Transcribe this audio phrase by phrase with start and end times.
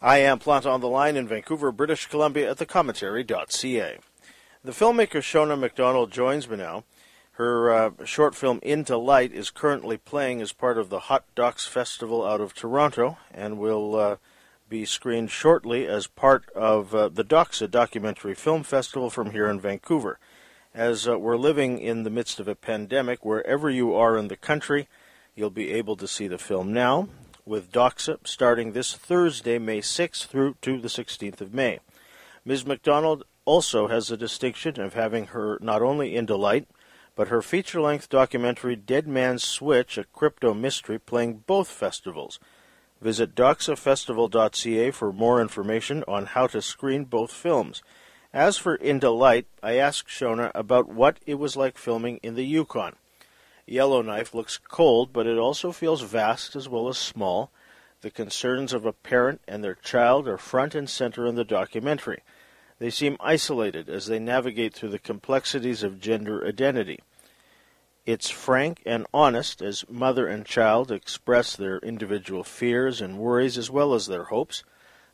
[0.00, 3.98] I am Planta on the Line in Vancouver, British Columbia at thecommentary.ca.
[4.62, 6.84] The filmmaker Sheona McDonald joins me now.
[7.32, 11.66] Her uh, short film Into Light is currently playing as part of the Hot Docs
[11.66, 14.16] Festival out of Toronto and will uh,
[14.68, 19.58] be screened shortly as part of uh, the Doxa Documentary Film Festival from here in
[19.58, 20.20] Vancouver.
[20.72, 24.36] As uh, we're living in the midst of a pandemic, wherever you are in the
[24.36, 24.86] country,
[25.34, 27.08] you'll be able to see the film now
[27.48, 31.80] with Doxa starting this Thursday, May 6th through to the 16th of May.
[32.44, 32.66] Ms.
[32.66, 36.68] McDonald also has the distinction of having her not only Into Light,
[37.16, 42.38] but her feature length documentary Dead Man's Switch, a crypto mystery, playing both festivals.
[43.00, 47.82] Visit doxafestival.ca for more information on how to screen both films.
[48.32, 52.44] As for Into Light, I asked Sheona about what it was like filming in the
[52.44, 52.96] Yukon.
[53.68, 57.50] Yellowknife looks cold, but it also feels vast as well as small.
[58.00, 62.22] The concerns of a parent and their child are front and center in the documentary.
[62.78, 67.00] They seem isolated as they navigate through the complexities of gender identity.
[68.06, 73.70] It's frank and honest as mother and child express their individual fears and worries as
[73.70, 74.64] well as their hopes.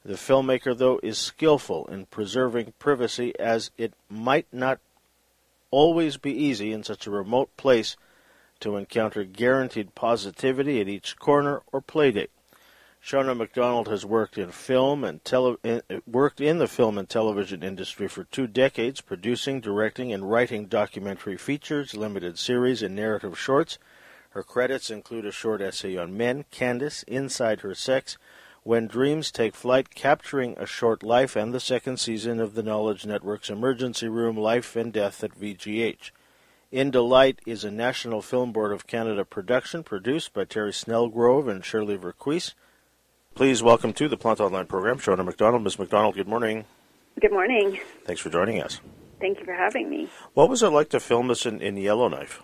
[0.04, 4.78] The filmmaker, though, is skillful in preserving privacy as it might not
[5.72, 7.96] always be easy in such a remote place
[8.60, 12.28] to encounter guaranteed positivity at each corner or playdate.
[13.04, 15.58] Sheona McDonald has worked in film and tele-
[16.06, 21.36] worked in the film and television industry for two decades, producing, directing, and writing documentary
[21.36, 23.76] features, limited series, and narrative shorts.
[24.30, 28.16] Her credits include a short essay on men, Candace, Inside Her Sex,
[28.62, 33.04] When Dreams Take Flight, Capturing a Short Life, and the second season of the Knowledge
[33.04, 36.10] Network's Emergency Room Life and Death at VGH.
[36.74, 41.64] Into Light is a National Film Board of Canada production produced by Terry Snellgrove and
[41.64, 42.54] Shirley Vercruysse.
[43.36, 45.62] Please welcome to the Plant Online program, Sheona McDonald.
[45.62, 45.78] Ms.
[45.78, 46.64] McDonald, good morning.
[47.20, 47.78] Good morning.
[48.06, 48.80] Thanks for joining us.
[49.20, 50.08] Thank you for having me.
[50.32, 52.42] What was it like to film this in, in Yellowknife?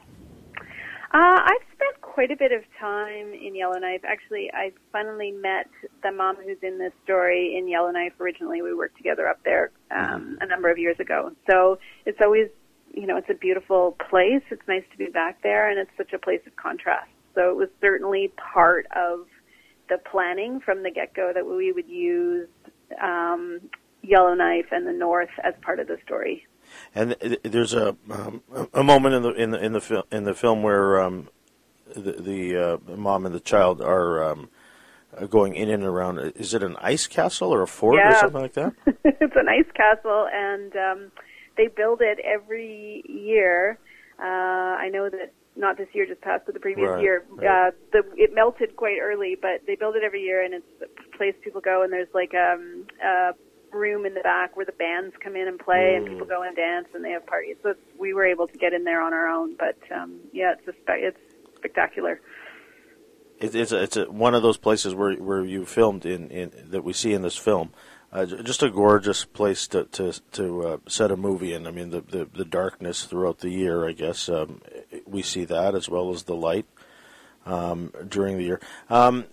[1.13, 4.03] Uh, I've spent quite a bit of time in Yellowknife.
[4.05, 5.67] Actually, I finally met
[6.05, 8.13] the mom who's in this story in Yellowknife.
[8.21, 11.33] Originally, we worked together up there um, a number of years ago.
[11.51, 12.49] So it's always,
[12.93, 14.43] you know, it's a beautiful place.
[14.51, 17.11] It's nice to be back there, and it's such a place of contrast.
[17.35, 19.27] So it was certainly part of
[19.89, 22.49] the planning from the get go that we would use
[23.03, 23.61] um,
[24.03, 26.47] Yellowknife and the North as part of the story.
[26.95, 28.43] And there's a um,
[28.73, 31.29] a moment in the in the in the, fil- in the film where um,
[31.95, 34.49] the, the uh, mom and the child are um,
[35.29, 36.19] going in and around.
[36.37, 38.11] Is it an ice castle or a fort yeah.
[38.11, 38.75] or something like that?
[39.05, 41.13] it's an ice castle, and um,
[41.57, 43.79] they build it every year.
[44.19, 44.23] Uh,
[44.77, 47.25] I know that not this year just passed, but the previous Right, year.
[47.37, 47.69] right.
[47.69, 51.17] Uh, the it melted quite early, but they build it every year, and it's a
[51.17, 53.33] place people go, and there's like um, a
[53.73, 56.11] room in the back where the bands come in and play, and Mm.
[56.11, 57.57] people go and dance, and they have parties.
[57.63, 60.53] So it's, we were able to get in there on our own, but um, yeah,
[60.59, 61.21] it's a spe- it's
[61.57, 62.21] spectacular.
[63.39, 66.53] It, it's a, it's a, one of those places where where you filmed in, in
[66.71, 67.73] that we see in this film.
[68.13, 71.67] Uh, just a gorgeous place to to to uh, set a movie in.
[71.67, 73.89] I mean, the, the the darkness throughout the year.
[73.89, 74.63] I guess um,
[75.07, 76.67] we see that as well as the light
[77.47, 78.61] um, during the year.
[78.89, 79.27] Um,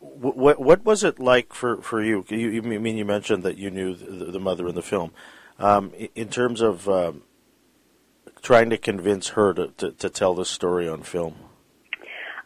[0.00, 2.24] what what was it like for for you?
[2.28, 5.12] You, you mean you mentioned that you knew the, the mother in the film.
[5.58, 7.22] Um, in terms of um,
[8.42, 11.34] trying to convince her to, to, to tell this story on film.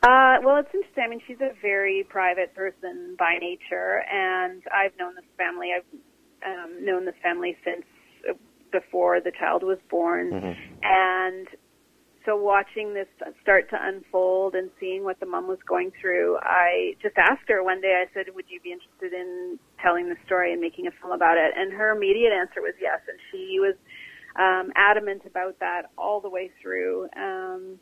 [0.02, 1.04] Uh, well, it's interesting.
[1.04, 5.70] I mean, she's a very private person by nature, and I've known this family.
[5.76, 5.86] I've
[6.44, 7.84] um, known this family since
[8.28, 8.32] uh,
[8.72, 10.32] before the child was born,
[10.82, 11.46] and
[12.24, 13.06] so watching this
[13.42, 17.62] start to unfold and seeing what the mom was going through, I just asked her
[17.62, 18.02] one day.
[18.04, 21.36] I said, "Would you be interested in telling the story and making a film about
[21.36, 23.76] it?" And her immediate answer was yes, and she was
[24.34, 27.08] um, adamant about that all the way through.
[27.16, 27.78] Um,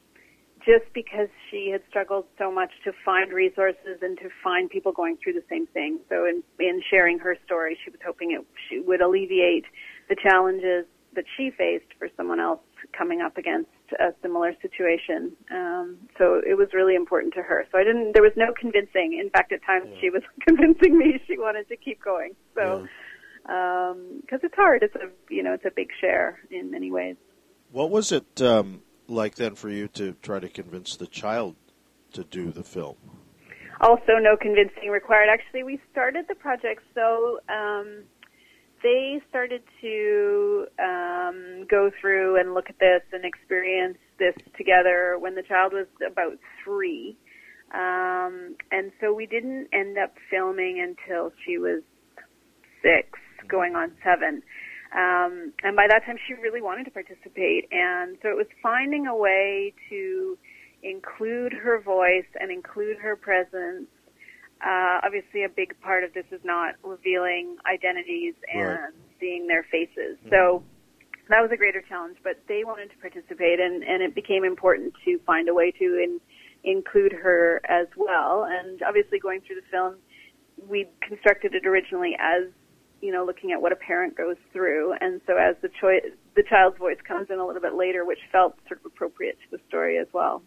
[0.64, 5.16] just because she had struggled so much to find resources and to find people going
[5.22, 5.98] through the same thing.
[6.08, 9.64] So in, in sharing her story, she was hoping it she would alleviate
[10.08, 12.60] the challenges that she faced for someone else
[12.96, 13.68] coming up against
[13.98, 15.32] a similar situation.
[15.50, 17.66] Um, so it was really important to her.
[17.72, 18.12] So I didn't.
[18.12, 19.18] There was no convincing.
[19.20, 22.34] In fact, at times she was convincing me she wanted to keep going.
[22.54, 22.86] So
[23.42, 27.16] because it's hard, it's a you know it's a big share in many ways.
[27.72, 31.56] What was it um, like then for you to try to convince the child
[32.12, 32.96] to do the film?
[33.80, 35.28] Also, no convincing required.
[35.30, 38.04] Actually, we started the project so um,
[38.82, 45.34] they started to um, go through and look at this and experience this together when
[45.34, 47.16] the child was about three.
[47.72, 51.82] Um, and so we didn't end up filming until she was
[52.82, 53.18] six,
[53.48, 54.42] going on seven.
[54.94, 57.68] Um, and by that time, she really wanted to participate.
[57.70, 60.36] And so it was finding a way to
[60.82, 63.86] include her voice and include her presence.
[64.60, 68.92] Uh, obviously, a big part of this is not revealing identities and Right.
[69.18, 70.18] seeing their faces.
[70.28, 70.62] So
[71.28, 74.92] that was a greater challenge, but they wanted to participate, and, and it became important
[75.04, 76.20] to find a way to in,
[76.64, 78.44] include her as well.
[78.50, 79.96] And obviously, going through the film,
[80.68, 82.50] we constructed it originally as
[83.00, 86.02] you know looking at what a parent goes through, and so as the choice,
[86.36, 89.56] the child's voice comes in a little bit later, which felt sort of appropriate to
[89.56, 90.42] the story as well.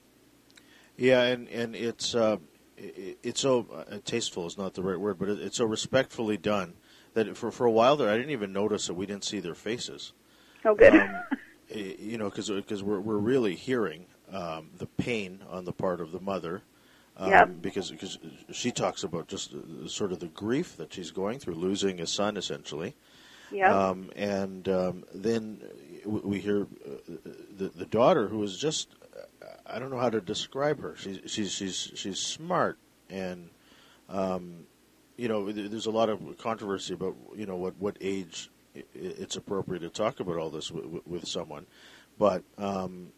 [0.97, 2.37] Yeah, and and it's uh,
[2.77, 6.73] it's so uh, tasteful is not the right word, but it, it's so respectfully done
[7.13, 9.55] that for for a while there, I didn't even notice that we didn't see their
[9.55, 10.13] faces.
[10.65, 10.93] Oh, good.
[10.93, 11.15] Um,
[11.69, 16.19] you know, because we're we're really hearing um, the pain on the part of the
[16.19, 16.61] mother.
[17.17, 17.61] Um, Yep.
[17.61, 18.17] Because because
[18.51, 19.53] she talks about just
[19.87, 22.95] sort of the grief that she's going through, losing a son essentially.
[23.51, 23.71] yeah.
[23.89, 25.61] Um, and um, then
[26.05, 27.13] we hear uh,
[27.55, 28.89] the the daughter, who is just
[29.65, 30.95] I don't know how to describe her.
[30.97, 32.77] She's she's she's she's smart,
[33.09, 33.49] and
[34.09, 34.65] um,
[35.17, 38.49] you know there's a lot of controversy about you know what what age
[38.95, 41.65] it's appropriate to talk about all this with, with someone,
[42.17, 43.09] but um,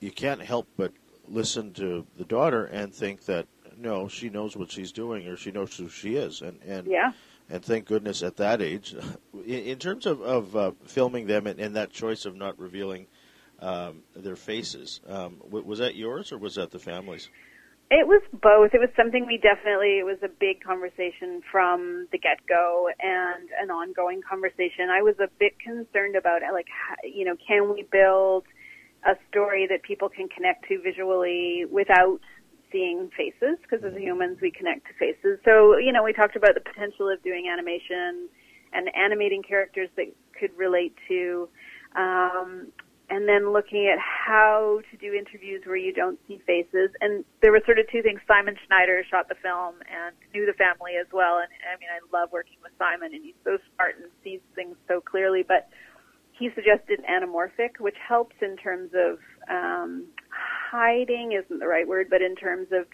[0.00, 0.92] you can't help but
[1.30, 3.46] listen to the daughter and think that
[3.78, 7.12] no, she knows what she's doing or she knows who she is, and and yeah.
[7.48, 8.94] and thank goodness at that age.
[9.32, 13.06] In, in terms of, of uh, filming them and, and that choice of not revealing
[13.60, 17.30] um, their faces, um, w- was that yours or was that the family's?
[17.90, 18.74] It was both.
[18.74, 23.48] It was something we definitely, it was a big conversation from the get go and
[23.58, 24.90] an ongoing conversation.
[24.90, 26.68] I was a bit concerned about, like,
[27.02, 28.44] you know, can we build
[29.04, 32.20] a story that people can connect to visually without
[32.72, 33.58] seeing faces?
[33.62, 35.38] Because as humans, we connect to faces.
[35.44, 38.28] So, you know, we talked about the potential of doing animation
[38.72, 40.06] and animating characters that
[40.38, 41.48] could relate to.
[41.96, 42.72] Um,
[43.10, 46.94] and then looking at how to do interviews where you don't see faces.
[47.00, 48.20] And there were sort of two things.
[48.26, 51.42] Simon Schneider shot the film and knew the family as well.
[51.42, 54.78] And I mean, I love working with Simon, and he's so smart and sees things
[54.86, 55.42] so clearly.
[55.42, 55.66] But
[56.40, 60.06] he suggested anamorphic, which helps in terms of um,
[60.70, 62.86] hiding isn't the right word, but in terms of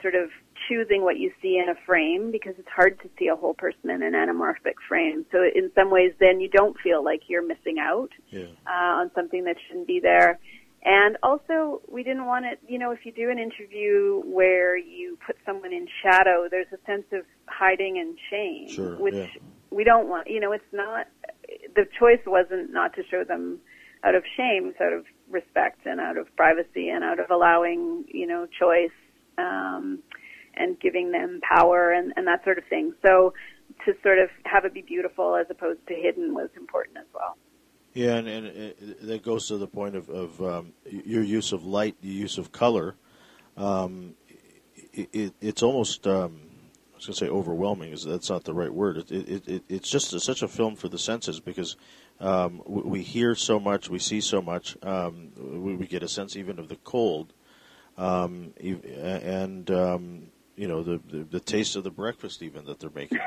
[0.00, 0.30] sort of
[0.68, 3.90] choosing what you see in a frame because it's hard to see a whole person
[3.90, 5.26] in an anamorphic frame.
[5.32, 8.44] So in some ways, then you don't feel like you're missing out Yeah.
[8.66, 10.38] uh, on something that shouldn't be there.
[10.84, 15.18] And also, we didn't want it, you know, if you do an interview where you
[15.26, 19.26] put someone in shadow, there's a sense of hiding and shame, Sure, which yeah.
[19.70, 21.06] We don't want, you know, it's not,
[21.74, 23.58] the choice wasn't not to show them
[24.04, 28.26] out of shame, out of respect and out of privacy and out of allowing, you
[28.26, 28.90] know, choice,
[29.38, 30.00] um,
[30.54, 32.94] and giving them power and, and that sort of thing.
[33.02, 33.34] So
[33.84, 37.36] to sort of have it be beautiful as opposed to hidden was important as well.
[37.92, 41.64] Yeah, and, and it, that goes to the point of, of um, your use of
[41.64, 42.94] light, your use of color.
[43.56, 44.14] Um,
[44.92, 46.40] it, it, it's almost, um,
[46.96, 48.96] I was going to say overwhelming, is that's not the right word.
[48.96, 51.76] It, it, it, it's just a, such a film for the senses because
[52.20, 56.08] um, we, we hear so much, we see so much, um, we, we get a
[56.08, 57.34] sense even of the cold,
[57.98, 62.88] um, and um, you know the, the the taste of the breakfast even that they're
[62.88, 63.18] making.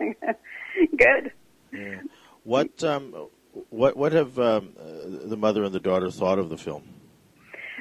[0.98, 1.30] Good.
[1.72, 2.00] Yeah.
[2.42, 3.28] What um,
[3.70, 6.82] what what have um, the mother and the daughter thought of the film?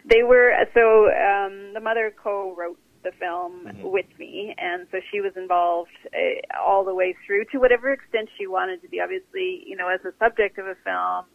[0.07, 3.91] They were so um, the mother co-wrote the film Mhm.
[3.91, 8.27] with me, and so she was involved uh, all the way through to whatever extent
[8.37, 8.99] she wanted to be.
[8.99, 11.25] Obviously, you know, as a subject of a film,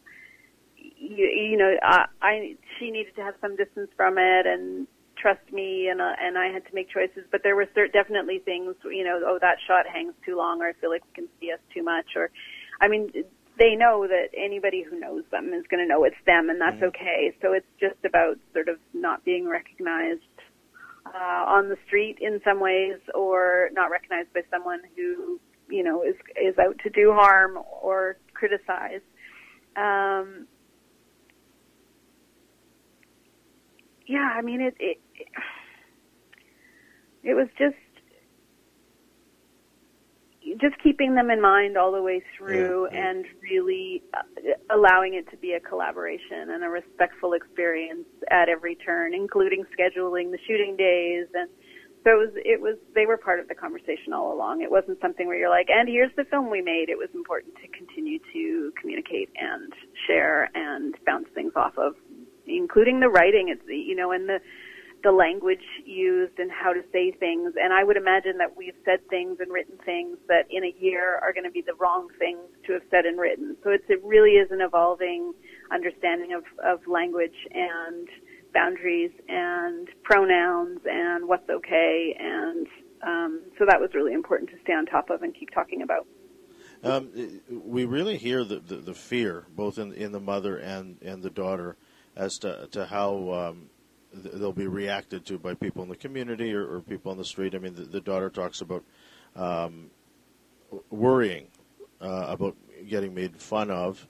[0.77, 4.87] you, you know, I, I she needed to have some distance from it and
[5.17, 7.25] trust me, and uh, and I had to make choices.
[7.31, 10.69] But there were cert- definitely things, you know, oh that shot hangs too long, or
[10.69, 12.31] I feel like we can see us too much, or
[12.81, 13.13] I mean,
[13.59, 16.81] they know that anybody who knows them is going to know it's them, and that's
[16.81, 16.89] Mhm.
[16.89, 17.37] okay.
[17.43, 20.25] So it's just about sort of not being recognized
[21.07, 26.03] uh, on the street in some ways, or not recognized by someone who you know
[26.03, 29.01] is is out to do harm or criticize.
[29.77, 30.47] Um,
[34.07, 34.75] yeah, I mean it.
[34.79, 35.01] It,
[37.23, 37.77] it was just
[40.61, 43.11] just keeping them in mind all the way through Yeah, yeah.
[43.11, 44.23] and really uh,
[44.75, 50.31] allowing it to be a collaboration and a respectful experience at every turn, including scheduling
[50.31, 51.51] the shooting days and
[52.03, 54.63] so it was, it was, they were part of the conversation all along.
[54.63, 56.89] It wasn't something where you're like, and here's the film we made.
[56.89, 59.71] It was important to continue to communicate and
[60.07, 61.97] share and bounce things off of,
[62.47, 63.49] including the writing.
[63.51, 64.41] It's, you know, and the,
[65.03, 67.55] the language used and how to say things.
[67.61, 71.19] And I would imagine that we've said things and written things that in a year
[71.23, 73.57] are going to be the wrong things to have said and written.
[73.65, 75.33] So it's, it really is an evolving
[75.73, 78.09] understanding of, of language and
[78.53, 82.17] boundaries and pronouns and what's okay.
[82.19, 82.67] And
[83.03, 86.07] um, so that was really important to stay on top of and keep talking about.
[86.83, 87.11] Um,
[87.51, 91.29] we really hear the, the, the, fear, both in, in the mother and, and the
[91.29, 91.77] daughter,
[92.17, 93.70] as to, to how um,
[94.13, 97.55] they'll be reacted to by people in the community or, or people on the street.
[97.55, 98.85] I mean, the, the daughter talks about
[99.37, 99.91] um,
[100.91, 101.47] worrying
[102.01, 102.57] uh, about
[102.89, 104.07] getting made fun of.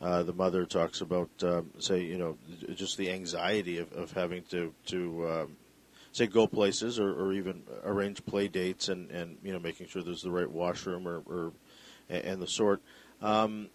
[0.00, 2.38] Uh, the mother talks about, um, say, you know,
[2.74, 5.56] just the anxiety of, of having to to um,
[6.12, 10.02] say go places or, or, even arrange play dates and, and you know making sure
[10.02, 11.52] there's the right washroom or, or
[12.08, 12.80] and the sort.
[13.20, 13.70] Um,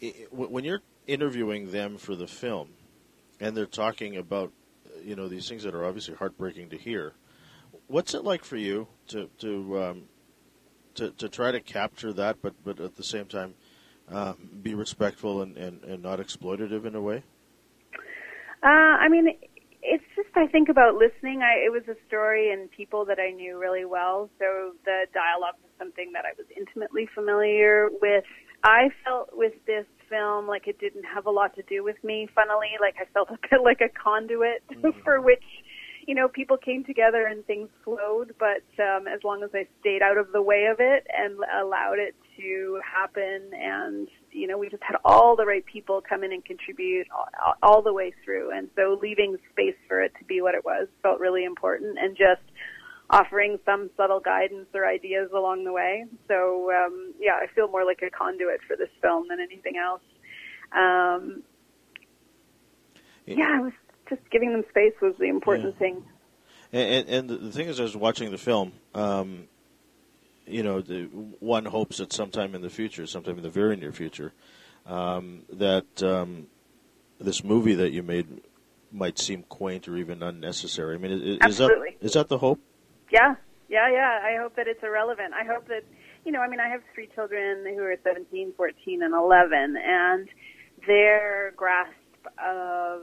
[0.00, 2.70] it, when you're interviewing them for the film,
[3.38, 4.50] and they're talking about
[5.04, 7.12] you know these things that are obviously heartbreaking to hear.
[7.86, 10.02] What's it like for you to to um,
[10.94, 13.54] to, to try to capture that, but but at the same time
[14.10, 17.22] um, be respectful and, and, and not exploitative in a way?
[18.62, 19.28] Uh, I mean,
[19.82, 21.42] it's just I think about listening.
[21.42, 25.56] I, it was a story and people that I knew really well, so the dialogue
[25.62, 28.24] was something that I was intimately familiar with.
[28.62, 29.84] I felt with this
[30.14, 32.28] film like it didn't have a lot to do with me.
[32.34, 35.00] Funnily, like I felt a bit like a conduit mm-hmm.
[35.02, 35.44] for which
[36.06, 38.34] you know people came together and things flowed.
[38.38, 41.98] But um, as long as I stayed out of the way of it and allowed
[41.98, 46.32] it to happen, and you know we just had all the right people come in
[46.32, 50.40] and contribute all, all the way through, and so leaving space for it to be
[50.40, 52.42] what it was felt really important, and just
[53.10, 56.04] offering some subtle guidance or ideas along the way.
[56.28, 60.02] So um, yeah, I feel more like a conduit for this film than anything else.
[60.72, 61.42] Um,
[63.26, 63.72] yeah, I was
[64.08, 65.78] just giving them space was the important yeah.
[65.78, 66.04] thing.
[66.72, 68.72] And, and, the thing is, I was watching the film.
[68.94, 69.44] Um,
[70.44, 71.04] you know, the,
[71.38, 74.32] one hopes that sometime in the future, sometime in the very near future,
[74.84, 76.48] um, that um,
[77.20, 78.42] this movie that you made
[78.92, 80.96] might seem quaint or even unnecessary.
[80.96, 82.60] I mean, is, is that is that the hope?
[83.14, 83.36] Yeah,
[83.68, 84.18] yeah, yeah.
[84.24, 85.34] I hope that it's irrelevant.
[85.34, 85.84] I hope that,
[86.24, 90.28] you know, I mean, I have three children who are 17, 14, and 11, and
[90.84, 91.94] their grasp
[92.44, 93.02] of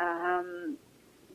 [0.00, 0.78] um,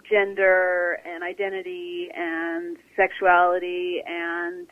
[0.10, 4.68] gender and identity and sexuality and,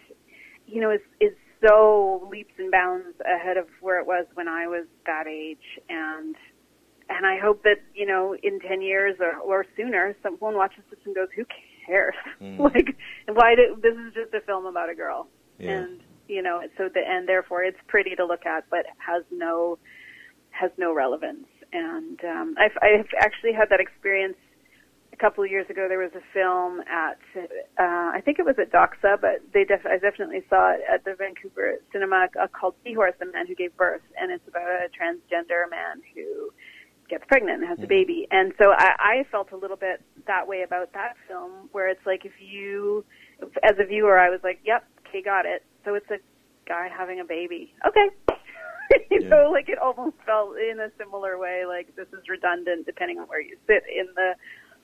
[0.66, 1.34] you know, is, is
[1.64, 5.78] so leaps and bounds ahead of where it was when I was that age.
[5.88, 6.36] And
[7.12, 11.00] and I hope that you know in ten years or, or sooner, someone watches this
[11.06, 11.69] and goes, "Who cares?
[12.42, 12.60] Mm.
[12.74, 12.96] like,
[13.28, 15.28] why did this is just a film about a girl,
[15.58, 15.72] yeah.
[15.72, 19.78] and you know, so the and therefore it's pretty to look at, but has no
[20.52, 21.48] has no relevance.
[21.74, 24.38] And um, I've I've actually had that experience
[25.14, 25.88] a couple of years ago.
[25.90, 29.86] There was a film at uh, I think it was at Doxa, but they def-
[29.86, 33.76] I definitely saw it at the Vancouver Cinema uh, called Seahorse: The Man Who Gave
[33.78, 36.52] Birth, and it's about a transgender man who
[37.10, 37.90] gets pregnant and has a mm-hmm.
[37.90, 38.28] baby.
[38.32, 42.06] And so I, I felt a little bit that way about that film, where it's
[42.06, 43.04] like if you,
[43.64, 45.64] as a viewer, I was like, yep, okay, got it.
[45.86, 46.18] So it's a
[46.68, 47.74] guy having a baby.
[47.88, 48.10] Okay.
[49.12, 49.28] you yeah.
[49.28, 53.28] know, like it almost felt in a similar way, like this is redundant depending on
[53.28, 54.34] where you sit in the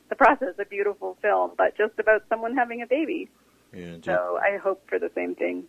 [0.10, 0.54] the process.
[0.60, 3.30] A beautiful film, but just about someone having a baby.
[3.74, 5.66] Yeah, so I hope for the same thing.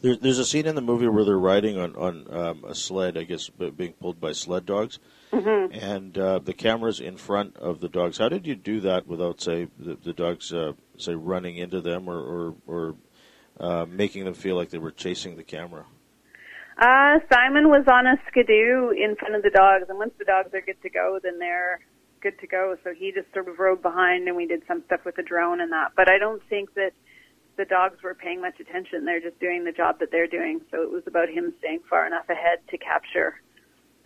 [0.00, 3.16] There's there's a scene in the movie where they're riding on on um, a sled,
[3.16, 4.98] I guess, being pulled by sled dogs,
[5.36, 5.74] mm-hmm.
[5.74, 8.18] and uh, the camera's in front of the dogs.
[8.18, 12.08] How did you do that without, say, the, the dogs, uh, say, running into them
[12.08, 12.94] or or, or
[13.58, 15.86] uh, making them feel like they were chasing the camera?
[16.78, 20.52] Uh, Simon was on a skidoo in front of the dogs, and once the dogs
[20.52, 21.80] are good to go, then they're
[22.20, 22.76] good to go.
[22.84, 25.60] So he just sort of rode behind, and we did some stuff with the drone
[25.60, 25.92] and that.
[25.96, 26.92] But I don't think that
[27.56, 29.06] the dogs were paying much attention.
[29.06, 30.60] They're just doing the job that they're doing.
[30.70, 33.40] So it was about him staying far enough ahead to capture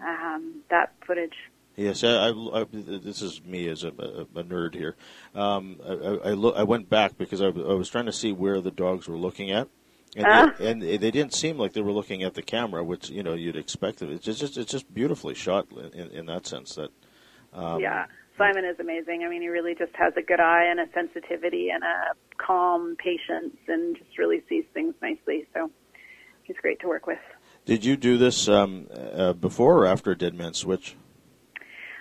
[0.07, 1.35] um, that footage.
[1.77, 4.97] Yes, I, I, I, this is me as a, a, a nerd here.
[5.35, 8.71] Um, I, I, lo- I, went back because I, was trying to see where the
[8.71, 9.69] dogs were looking at,
[10.17, 10.51] and, uh.
[10.59, 13.35] they, and they didn't seem like they were looking at the camera, which you know
[13.35, 14.03] you'd expect.
[14.03, 16.75] It's just it's just beautifully shot in, in that sense.
[16.75, 16.91] That
[17.53, 19.23] um, yeah, Simon is amazing.
[19.25, 22.97] I mean, he really just has a good eye and a sensitivity and a calm
[22.97, 25.47] patience and just really sees things nicely.
[25.55, 25.71] So
[26.43, 27.19] he's great to work with.
[27.65, 30.97] Did you do this um, uh, before or after Dead Man Switch?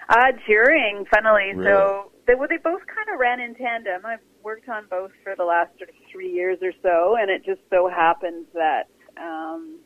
[0.09, 1.53] Uh, during, funnily.
[1.53, 1.65] Really?
[1.65, 4.05] So they, well, they both kind of ran in tandem.
[4.05, 7.45] I've worked on both for the last sort of three years or so, and it
[7.45, 8.87] just so happens that
[9.21, 9.79] um,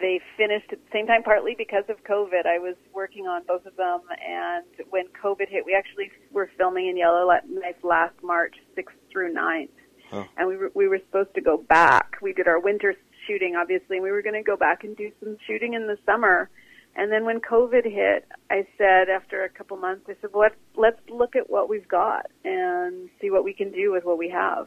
[0.00, 2.46] they finished at the same time, partly because of COVID.
[2.46, 6.88] I was working on both of them, and when COVID hit, we actually were filming
[6.88, 9.68] in Yellowknife last March 6th through 9th.
[10.10, 10.24] Huh.
[10.36, 12.16] And we were, we were supposed to go back.
[12.20, 12.94] We did our winter
[13.30, 16.50] shooting, obviously, we were going to go back and do some shooting in the summer.
[16.96, 20.98] And then when COVID hit, I said after a couple months, I said, well, let's,
[21.08, 24.66] look at what we've got and see what we can do with what we have.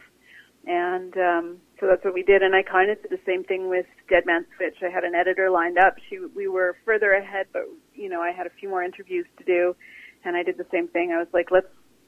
[0.66, 2.42] And um, so that's what we did.
[2.42, 4.78] And I kind of did the same thing with Dead Man Switch.
[4.82, 5.96] I had an editor lined up.
[6.10, 9.44] She, we were further ahead, but you know, I had a few more interviews to
[9.44, 9.76] do,
[10.24, 11.12] and I did the same thing.
[11.12, 11.68] I was like, let's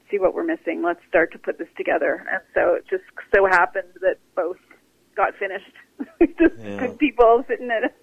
[0.09, 0.83] see what we're missing.
[0.85, 2.25] Let's start to put this together.
[2.31, 3.03] And so it just
[3.35, 4.57] so happened that both
[5.15, 5.75] got finished.
[6.39, 6.91] just yeah.
[6.99, 7.95] people sitting at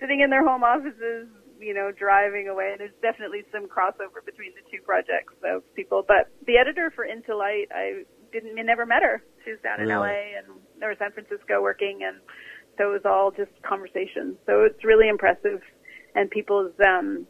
[0.00, 1.28] sitting in their home offices,
[1.60, 2.70] you know, driving away.
[2.72, 6.04] And There's definitely some crossover between the two projects of people.
[6.06, 9.22] But the editor for Into Light, I didn't, I never met her.
[9.44, 9.88] She was down in?
[9.88, 10.48] LA and
[10.82, 12.18] or San Francisco working, and
[12.76, 14.36] so it was all just conversations.
[14.46, 15.60] So it's really impressive,
[16.14, 16.72] and people's.
[16.84, 17.26] um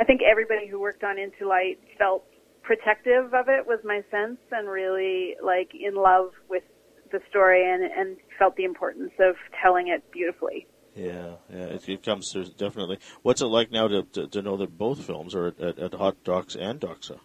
[0.00, 2.24] I think everybody who worked on Into Light felt
[2.62, 6.64] protective of it was my sense, and really like in love with
[7.12, 10.66] the story, and and felt the importance of telling it beautifully.
[10.94, 12.98] Yeah, yeah, it, it comes through definitely.
[13.22, 16.22] What's it like now to, to, to know that both films are at, at, Hot
[16.22, 17.18] Docs and Doxa?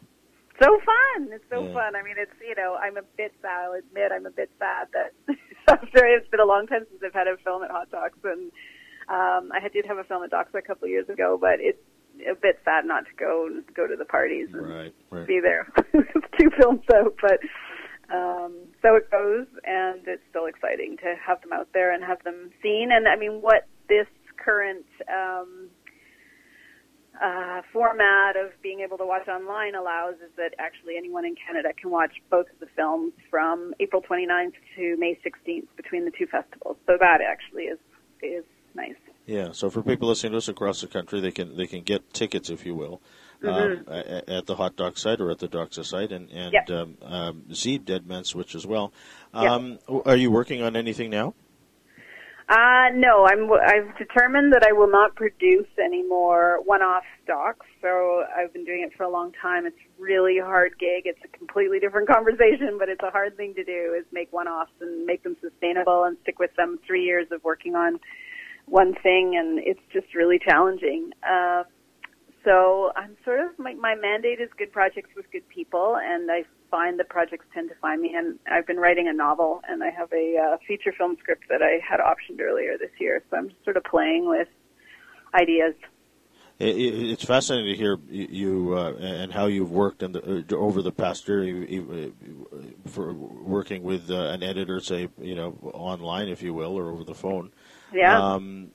[0.62, 1.30] so fun.
[1.32, 1.74] It's so yeah.
[1.74, 1.96] fun.
[1.96, 3.66] I mean, it's you know, I'm a bit sad.
[3.66, 5.14] I'll admit, I'm a bit sad that
[5.68, 8.52] after it's been a long time since I've had a film at Hot Docs, and
[9.10, 11.82] um, I did have a film at Doxa a couple of years ago, but it's
[12.30, 15.28] a bit sad not to go go to the parties and right, right.
[15.28, 15.72] be there.
[16.40, 17.40] two films out, but
[18.14, 22.24] um, so it goes, and it's still exciting to have them out there and have
[22.24, 22.90] them seen.
[22.92, 24.08] And I mean, what this
[24.38, 25.70] current um,
[27.22, 31.70] uh, format of being able to watch online allows is that actually anyone in Canada
[31.80, 36.28] can watch both of the films from April 29th to May 16th between the two
[36.28, 36.78] festivals.
[36.86, 37.80] So that actually is
[38.22, 38.44] is
[38.76, 38.96] nice.
[39.26, 39.52] Yeah.
[39.52, 42.50] So for people listening to us across the country, they can they can get tickets,
[42.50, 43.02] if you will.
[43.44, 43.88] Mm-hmm.
[43.88, 46.70] Um, at the Hot Doc site or at the Doxa site, and and yep.
[46.72, 48.92] um, um, see Dead Man Switch as well.
[49.32, 50.08] Um, yep.
[50.08, 51.36] Are you working on anything now?
[52.50, 57.66] Uh, no, I'm, I've determined that I will not produce any more one-off stocks.
[57.82, 59.66] So I've been doing it for a long time.
[59.66, 61.04] It's really hard gig.
[61.06, 64.72] It's a completely different conversation, but it's a hard thing to do is make one-offs
[64.80, 68.00] and make them sustainable and stick with them three years of working on
[68.66, 69.36] one thing.
[69.38, 71.12] And it's just really challenging.
[71.30, 71.64] Uh,
[72.44, 76.44] so I'm sort of, my, my mandate is good projects with good people and I
[76.70, 78.14] find the projects tend to find me.
[78.16, 81.62] And I've been writing a novel, and I have a uh, feature film script that
[81.62, 83.24] I had optioned earlier this year.
[83.30, 84.48] So I'm just sort of playing with
[85.34, 85.76] ideas.
[86.60, 90.82] it It's fascinating to hear you uh, and how you've worked in the, uh, over
[90.82, 96.42] the past year uh, for working with uh, an editor, say you know online, if
[96.42, 97.52] you will, or over the phone.
[97.94, 98.34] Yeah.
[98.34, 98.72] Um,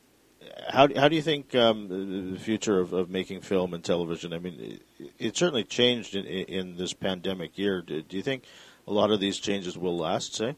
[0.68, 4.32] how how do you think um, the future of, of making film and television?
[4.32, 7.82] I mean, it, it certainly changed in, in this pandemic year.
[7.82, 8.44] Do, do, you think
[8.86, 10.34] a lot of these changes will last?
[10.34, 10.56] Say.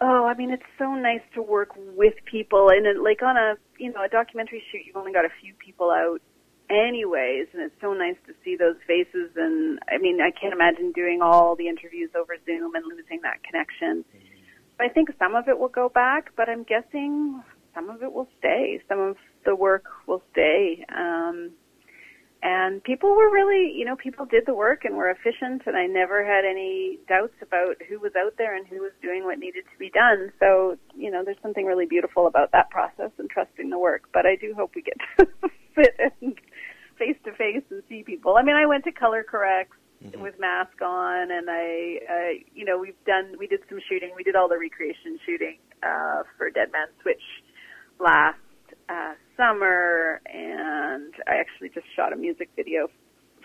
[0.00, 3.54] Oh, I mean, it's so nice to work with people, and it, like on a
[3.78, 6.20] you know a documentary shoot, you've only got a few people out,
[6.70, 9.30] anyways, and it's so nice to see those faces.
[9.36, 13.42] And I mean, I can't imagine doing all the interviews over Zoom and losing that
[13.42, 14.04] connection.
[14.78, 17.42] I think some of it will go back, but I'm guessing
[17.76, 18.80] some of it will stay.
[18.88, 20.84] Some of the work will stay.
[20.88, 21.52] Um,
[22.42, 25.86] and people were really, you know, people did the work and were efficient, and I
[25.86, 29.64] never had any doubts about who was out there and who was doing what needed
[29.72, 30.32] to be done.
[30.38, 34.04] So, you know, there's something really beautiful about that process and trusting the work.
[34.12, 35.26] But I do hope we get to
[35.74, 36.34] sit and
[36.98, 38.36] face to face and see people.
[38.36, 40.22] I mean, I went to color corrects mm-hmm.
[40.22, 44.12] with mask on, and I, uh, you know, we've done, we did some shooting.
[44.14, 47.22] We did all the recreation shooting uh, for Dead Man Switch
[47.98, 48.38] last
[48.88, 52.88] uh, summer, and I actually just shot a music video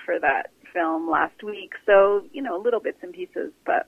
[0.06, 1.74] for that film last week.
[1.86, 3.88] So, you know, little bits and pieces, but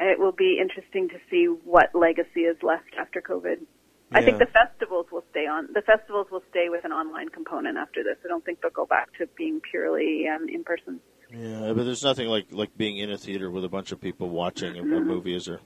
[0.00, 3.60] it will be interesting to see what legacy is left after COVID.
[3.60, 4.18] Yeah.
[4.18, 5.68] I think the festivals will stay on.
[5.72, 8.16] The festivals will stay with an online component after this.
[8.24, 11.00] I don't think they'll go back to being purely um, in person.
[11.30, 14.28] Yeah, but there's nothing like like being in a theater with a bunch of people
[14.28, 14.92] watching mm-hmm.
[14.92, 15.60] a movie, is there?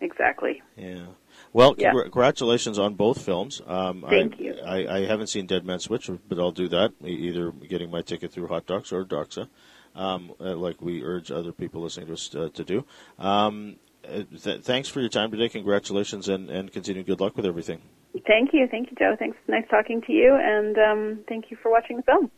[0.00, 0.62] Exactly.
[0.76, 1.06] Yeah.
[1.52, 1.92] Well, yeah.
[1.92, 3.60] congratulations on both films.
[3.66, 4.54] Um, Thank I, you.
[4.64, 8.32] I, I, haven't seen Dead Man Switch, but I'll do that, either getting my ticket
[8.32, 9.48] through Hot Docs or Doxa,
[9.94, 12.84] um, uh, like we urge other people listening to us uh, to do.
[13.18, 15.48] Um, uh, th- thanks for your time today.
[15.48, 17.82] Congratulations and, and continued good luck with everything.
[18.26, 18.66] Thank you.
[18.70, 19.16] Thank you, Joe.
[19.18, 19.36] Thanks.
[19.48, 22.30] Nice talking to you, and um, thank you for watching the film.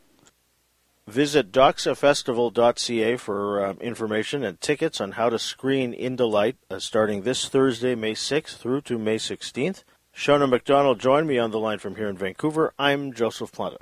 [1.10, 7.22] Visit doxafestival.ca for uh, information and tickets on how to screen Into Light uh, starting
[7.22, 9.82] this Thursday, May 6th through to May 16th.
[10.14, 12.72] Sheona McDonald joined me on the line from here in Vancouver.
[12.78, 13.78] I'm Joseph Planta.